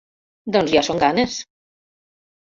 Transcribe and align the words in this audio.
Doncs 0.53 0.71
ja 0.75 0.81
són 0.87 1.01
ganes! 1.03 1.35